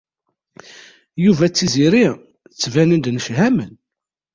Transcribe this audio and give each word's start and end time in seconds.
Yuba 1.23 1.45
d 1.47 1.51
Tiziri 1.53 2.07
ttbanen-d 2.59 3.05
nneḥcamen. 3.11 3.73